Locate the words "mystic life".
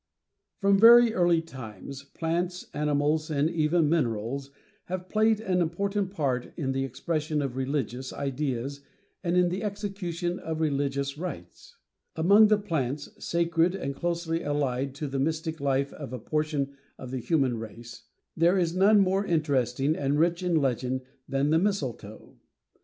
15.19-15.93